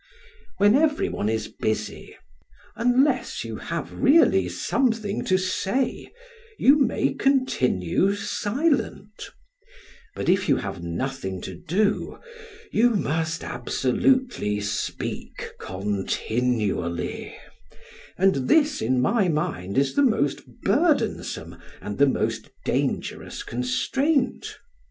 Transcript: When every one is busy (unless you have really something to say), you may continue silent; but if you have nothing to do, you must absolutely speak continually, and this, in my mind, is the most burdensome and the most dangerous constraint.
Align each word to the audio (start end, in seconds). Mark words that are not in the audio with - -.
When 0.57 0.73
every 0.73 1.09
one 1.09 1.29
is 1.29 1.47
busy 1.47 2.17
(unless 2.75 3.43
you 3.45 3.57
have 3.57 3.93
really 3.93 4.49
something 4.49 5.23
to 5.25 5.37
say), 5.37 6.11
you 6.57 6.79
may 6.79 7.13
continue 7.13 8.15
silent; 8.15 9.29
but 10.15 10.27
if 10.27 10.49
you 10.49 10.55
have 10.57 10.81
nothing 10.81 11.39
to 11.41 11.53
do, 11.53 12.17
you 12.71 12.89
must 12.95 13.43
absolutely 13.43 14.59
speak 14.59 15.51
continually, 15.59 17.35
and 18.17 18.47
this, 18.49 18.81
in 18.81 18.99
my 19.01 19.27
mind, 19.29 19.77
is 19.77 19.93
the 19.93 20.01
most 20.01 20.43
burdensome 20.63 21.57
and 21.79 21.99
the 21.99 22.07
most 22.09 22.49
dangerous 22.65 23.43
constraint. 23.43 24.57